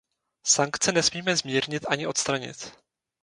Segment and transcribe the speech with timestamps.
[0.45, 2.71] Sankce nesmíme zmírnit ani odstranit.